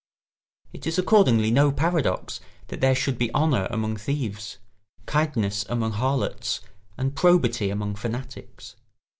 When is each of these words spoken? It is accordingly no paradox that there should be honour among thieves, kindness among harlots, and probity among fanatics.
It 0.73 0.87
is 0.87 0.97
accordingly 0.97 1.51
no 1.51 1.71
paradox 1.71 2.39
that 2.69 2.81
there 2.81 2.95
should 2.95 3.19
be 3.19 3.31
honour 3.35 3.67
among 3.69 3.97
thieves, 3.97 4.57
kindness 5.05 5.63
among 5.69 5.91
harlots, 5.91 6.59
and 6.97 7.15
probity 7.15 7.69
among 7.69 7.93
fanatics. 7.93 8.75